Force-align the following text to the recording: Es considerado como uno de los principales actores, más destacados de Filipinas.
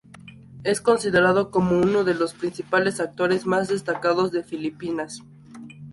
Es 0.63 0.81
considerado 0.81 1.51
como 1.51 1.77
uno 1.77 2.03
de 2.03 2.15
los 2.15 2.33
principales 2.33 2.99
actores, 2.99 3.45
más 3.45 3.67
destacados 3.67 4.31
de 4.31 4.41
Filipinas. 4.41 5.21